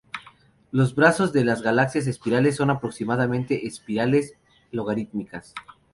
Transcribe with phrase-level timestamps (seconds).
[0.71, 4.33] Los brazos de las galaxias espirales son aproximadamente espirales
[4.71, 5.53] logarítmicas.